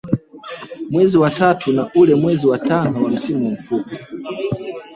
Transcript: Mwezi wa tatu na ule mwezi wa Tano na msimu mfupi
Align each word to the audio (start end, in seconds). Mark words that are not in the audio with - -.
Mwezi 0.91 1.17
wa 1.17 1.29
tatu 1.29 1.71
na 1.71 1.91
ule 1.95 2.15
mwezi 2.15 2.47
wa 2.47 2.59
Tano 2.59 2.99
na 2.99 3.07
msimu 3.09 3.51
mfupi 3.51 3.99